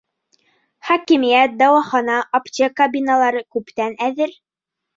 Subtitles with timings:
[0.89, 4.37] Хакимиәт, дауахана, аптека биналары күптән әҙер.